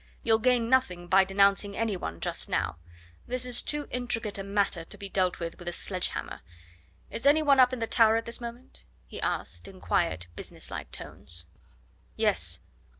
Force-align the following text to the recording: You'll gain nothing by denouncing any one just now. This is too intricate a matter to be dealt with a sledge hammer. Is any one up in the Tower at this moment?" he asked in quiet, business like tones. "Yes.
You'll 0.23 0.39
gain 0.39 0.67
nothing 0.67 1.05
by 1.07 1.23
denouncing 1.23 1.77
any 1.77 1.95
one 1.95 2.21
just 2.21 2.49
now. 2.49 2.77
This 3.27 3.45
is 3.45 3.61
too 3.61 3.87
intricate 3.91 4.39
a 4.39 4.43
matter 4.43 4.83
to 4.83 4.97
be 4.97 5.09
dealt 5.09 5.39
with 5.39 5.61
a 5.61 5.71
sledge 5.71 6.07
hammer. 6.07 6.41
Is 7.11 7.27
any 7.27 7.43
one 7.43 7.59
up 7.59 7.71
in 7.71 7.77
the 7.77 7.85
Tower 7.85 8.15
at 8.15 8.25
this 8.25 8.41
moment?" 8.41 8.85
he 9.05 9.21
asked 9.21 9.67
in 9.67 9.79
quiet, 9.79 10.25
business 10.35 10.71
like 10.71 10.91
tones. 10.91 11.45
"Yes. 12.15 12.61